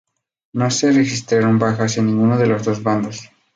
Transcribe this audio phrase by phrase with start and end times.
[0.53, 3.29] No se registraron bajas en ninguno de los dos bandos.